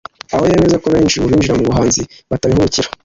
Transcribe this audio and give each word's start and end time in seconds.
aho 0.33 0.43
yemeza 0.49 0.75
ko 0.83 0.87
benshi 0.93 1.19
mu 1.21 1.27
binjira 1.29 1.57
mu 1.57 1.67
buhanzi 1.69 2.01
batabihubukira 2.29 2.89